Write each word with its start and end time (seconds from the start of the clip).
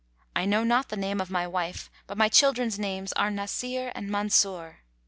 I 0.35 0.45
know 0.45 0.63
not 0.63 0.89
the 0.89 0.97
name 0.97 1.21
of 1.21 1.29
my 1.29 1.45
wife[FN#142] 1.45 1.89
but 2.07 2.17
my 2.17 2.27
children's 2.27 2.79
names 2.79 3.13
are 3.13 3.29
Násir 3.29 3.91
and 3.93 4.09
Mansúr." 4.09 4.77